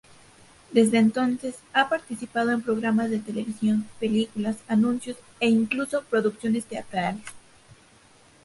[0.71, 7.23] Desde entonces, ha participado en programas de televisión, películas, anuncios e, incluso, producciones teatrales.